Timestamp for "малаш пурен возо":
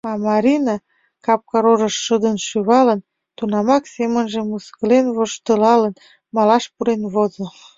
6.35-7.45